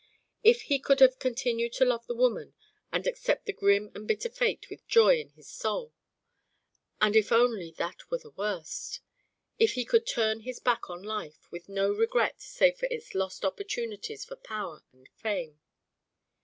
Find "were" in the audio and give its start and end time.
8.09-8.17